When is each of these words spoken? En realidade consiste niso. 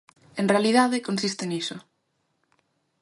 En 0.41 0.45
realidade 0.53 1.05
consiste 1.07 1.43
niso. 1.51 1.77